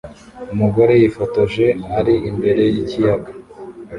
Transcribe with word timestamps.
Umugore 0.53 0.93
yifotoje 1.01 1.65
ari 1.99 2.13
imbere 2.29 2.63
yikiyaga 2.73 3.31